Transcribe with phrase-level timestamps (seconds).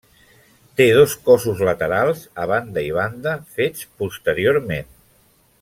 [0.79, 4.95] Té dos cossos laterals a banda i banda fets posteriorment.